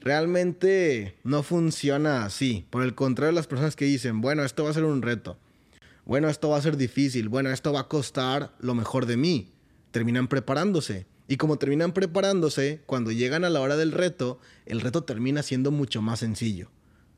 realmente 0.00 1.16
no 1.24 1.42
funciona 1.42 2.24
así. 2.24 2.66
Por 2.70 2.82
el 2.82 2.94
contrario, 2.94 3.32
las 3.32 3.46
personas 3.46 3.76
que 3.76 3.84
dicen, 3.84 4.20
bueno, 4.20 4.44
esto 4.44 4.64
va 4.64 4.70
a 4.70 4.74
ser 4.74 4.84
un 4.84 5.02
reto, 5.02 5.36
bueno, 6.04 6.28
esto 6.28 6.48
va 6.48 6.58
a 6.58 6.62
ser 6.62 6.76
difícil, 6.76 7.28
bueno, 7.28 7.50
esto 7.50 7.72
va 7.72 7.80
a 7.80 7.88
costar 7.88 8.54
lo 8.60 8.74
mejor 8.74 9.06
de 9.06 9.16
mí, 9.16 9.52
terminan 9.90 10.28
preparándose. 10.28 11.06
Y 11.28 11.36
como 11.36 11.58
terminan 11.58 11.92
preparándose, 11.92 12.80
cuando 12.86 13.12
llegan 13.12 13.44
a 13.44 13.50
la 13.50 13.60
hora 13.60 13.76
del 13.76 13.92
reto, 13.92 14.40
el 14.66 14.80
reto 14.80 15.04
termina 15.04 15.44
siendo 15.44 15.70
mucho 15.70 16.02
más 16.02 16.18
sencillo. 16.18 16.70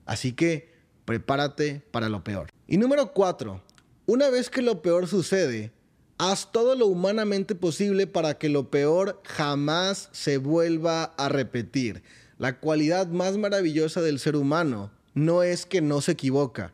Así 0.05 0.33
que 0.33 0.71
prepárate 1.07 1.83
para 1.91 2.11
lo 2.11 2.23
peor. 2.23 2.51
Y 2.67 2.77
número 2.77 3.13
cuatro, 3.15 3.63
una 4.07 4.31
vez 4.31 4.51
que 4.51 4.63
lo 4.63 4.83
peor 4.83 5.07
sucede, 5.07 5.71
haz 6.19 6.51
todo 6.51 6.75
lo 6.75 6.87
humanamente 6.87 7.55
posible 7.55 8.07
para 8.07 8.39
que 8.39 8.49
lo 8.49 8.71
peor 8.71 9.21
jamás 9.25 10.09
se 10.13 10.39
vuelva 10.39 11.05
a 11.05 11.29
repetir. 11.29 12.03
La 12.39 12.59
cualidad 12.59 13.07
más 13.07 13.37
maravillosa 13.37 14.03
del 14.03 14.19
ser 14.19 14.37
humano 14.37 14.91
no 15.15 15.43
es 15.43 15.67
que 15.67 15.81
no 15.81 16.01
se 16.01 16.13
equivoca, 16.13 16.73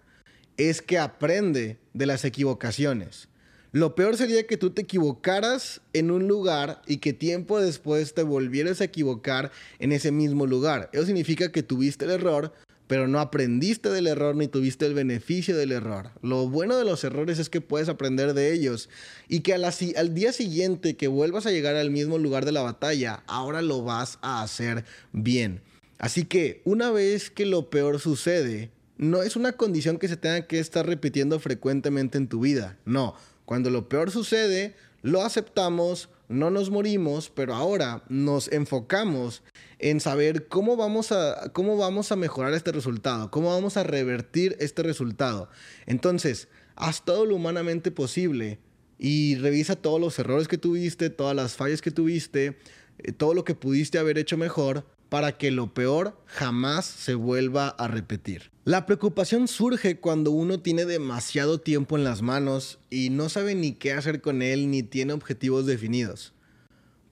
es 0.57 0.81
que 0.81 0.99
aprende 0.99 1.79
de 1.93 2.07
las 2.07 2.25
equivocaciones. 2.25 3.29
Lo 3.73 3.95
peor 3.95 4.17
sería 4.17 4.47
que 4.47 4.57
tú 4.57 4.71
te 4.71 4.83
equivocaras 4.83 5.83
en 5.93 6.11
un 6.11 6.27
lugar 6.27 6.81
y 6.87 6.99
que 6.99 7.13
tiempo 7.13 7.61
después 7.61 8.15
te 8.15 8.23
volvieras 8.23 8.81
a 8.81 8.85
equivocar 8.85 9.53
en 9.79 9.93
ese 9.93 10.11
mismo 10.11 10.47
lugar. 10.47 10.89
Eso 10.95 11.05
significa 11.05 11.53
que 11.53 11.63
tuviste 11.63 12.07
el 12.07 12.13
error, 12.13 12.55
pero 12.89 13.07
no 13.07 13.21
aprendiste 13.21 13.91
del 13.91 14.09
error 14.09 14.35
ni 14.35 14.49
tuviste 14.49 14.87
el 14.87 14.95
beneficio 14.95 15.57
del 15.57 15.73
error. 15.73 16.11
Lo 16.23 16.49
bueno 16.49 16.77
de 16.77 16.85
los 16.85 17.05
errores 17.05 17.39
es 17.39 17.51
que 17.51 17.61
puedes 17.61 17.89
aprender 17.89 18.35
de 18.35 18.53
ellos 18.53 18.89
y 19.29 19.41
que 19.41 19.55
al 19.55 20.15
día 20.15 20.33
siguiente 20.33 20.97
que 20.97 21.07
vuelvas 21.07 21.47
a 21.47 21.51
llegar 21.51 21.77
al 21.77 21.91
mismo 21.91 22.19
lugar 22.19 22.45
de 22.45 22.53
la 22.53 22.63
batalla, 22.63 23.23
ahora 23.27 23.63
lo 23.63 23.83
vas 23.83 24.19
a 24.23 24.43
hacer 24.43 24.85
bien. 25.13 25.61
Así 25.99 26.25
que 26.25 26.63
una 26.65 26.91
vez 26.91 27.31
que 27.31 27.45
lo 27.45 27.71
peor 27.71 28.01
sucede, 28.01 28.71
no 28.97 29.23
es 29.23 29.37
una 29.37 29.53
condición 29.53 29.99
que 29.99 30.09
se 30.09 30.17
tenga 30.17 30.47
que 30.47 30.59
estar 30.59 30.87
repitiendo 30.87 31.39
frecuentemente 31.41 32.17
en 32.17 32.29
tu 32.29 32.41
vida. 32.41 32.79
No, 32.85 33.15
cuando 33.45 33.69
lo 33.71 33.89
peor 33.89 34.11
sucede, 34.11 34.75
lo 35.03 35.23
aceptamos, 35.23 36.09
no 36.29 36.51
nos 36.51 36.71
morimos, 36.71 37.31
pero 37.31 37.55
ahora 37.55 38.03
nos 38.09 38.53
enfocamos 38.53 39.43
en 39.79 40.01
saber 40.01 40.49
cómo 40.49 40.77
vamos 40.77 41.13
a, 41.13 41.51
cómo 41.53 41.77
vamos 41.77 42.13
a 42.13 42.17
mejorar 42.17 42.53
este 42.53 42.73
resultado, 42.73 43.31
cómo 43.31 43.49
vamos 43.49 43.77
a 43.77 43.83
revertir 43.83 44.57
este 44.61 44.83
resultado. 44.83 45.49
Entonces, 45.87 46.49
haz 46.77 47.05
todo 47.05 47.25
lo 47.25 47.37
humanamente 47.37 47.91
posible 47.91 48.59
y 48.99 49.37
revisa 49.37 49.77
todos 49.77 50.01
los 50.01 50.19
errores 50.19 50.49
que 50.49 50.59
tuviste, 50.59 51.11
todas 51.11 51.35
las 51.35 51.55
fallas 51.55 51.81
que 51.81 51.91
tuviste, 51.91 52.59
eh, 52.99 53.13
todo 53.13 53.35
lo 53.35 53.45
que 53.45 53.55
pudiste 53.55 53.99
haber 53.99 54.19
hecho 54.19 54.37
mejor 54.37 54.85
para 55.09 55.39
que 55.39 55.51
lo 55.51 55.73
peor 55.73 56.21
jamás 56.27 56.85
se 56.85 57.15
vuelva 57.15 57.69
a 57.69 57.89
repetir. 57.89 58.51
La 58.65 58.85
preocupación 58.85 59.49
surge 59.49 59.99
cuando 59.99 60.31
uno 60.31 60.61
tiene 60.61 60.85
demasiado 60.85 61.59
tiempo 61.59 61.97
en 61.97 62.05
las 62.05 62.21
manos 62.21 62.79
y 62.91 63.11
no 63.11 63.29
sabe 63.29 63.55
ni 63.55 63.73
qué 63.73 63.93
hacer 63.93 64.21
con 64.21 64.43
él 64.43 64.71
ni 64.71 64.83
tiene 64.83 65.15
objetivos 65.15 65.65
definidos. 65.65 66.35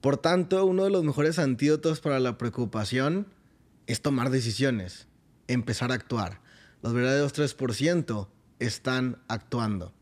Por 0.00 0.18
tanto, 0.18 0.64
uno 0.66 0.84
de 0.84 0.90
los 0.90 1.04
mejores 1.04 1.38
antídotos 1.38 2.00
para 2.00 2.20
la 2.20 2.36
preocupación 2.36 3.26
es 3.86 4.02
tomar 4.02 4.30
decisiones, 4.30 5.08
empezar 5.48 5.90
a 5.90 5.94
actuar. 5.94 6.40
Los 6.82 6.92
verdaderos 6.92 7.34
3% 7.34 8.28
están 8.58 9.18
actuando. 9.28 9.92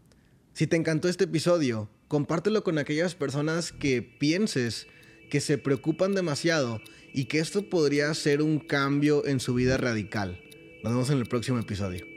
Si 0.52 0.66
te 0.66 0.76
encantó 0.76 1.08
este 1.08 1.24
episodio, 1.24 1.88
compártelo 2.08 2.64
con 2.64 2.78
aquellas 2.78 3.14
personas 3.14 3.72
que 3.72 4.02
pienses 4.02 4.88
que 5.30 5.40
se 5.40 5.58
preocupan 5.58 6.14
demasiado 6.14 6.80
y 7.14 7.26
que 7.26 7.38
esto 7.38 7.62
podría 7.62 8.12
ser 8.12 8.42
un 8.42 8.58
cambio 8.58 9.24
en 9.24 9.40
su 9.40 9.54
vida 9.54 9.78
radical. 9.78 10.42
Nos 10.82 10.92
vemos 10.92 11.10
en 11.10 11.18
el 11.18 11.26
próximo 11.26 11.58
episodio. 11.58 12.13